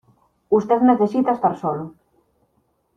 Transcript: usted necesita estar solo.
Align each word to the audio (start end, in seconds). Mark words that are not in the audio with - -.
usted 0.59 0.79
necesita 0.89 1.31
estar 1.37 1.55
solo. 1.61 1.85